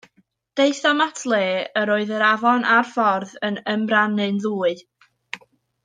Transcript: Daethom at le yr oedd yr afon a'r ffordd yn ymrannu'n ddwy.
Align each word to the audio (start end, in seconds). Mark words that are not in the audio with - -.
Daethom 0.59 1.01
at 1.07 1.19
le 1.33 1.41
yr 1.81 1.91
oedd 1.97 2.15
yr 2.19 2.25
afon 2.29 2.65
a'r 2.77 2.89
ffordd 2.95 3.35
yn 3.51 3.61
ymrannu'n 3.75 4.41
ddwy. 4.47 4.79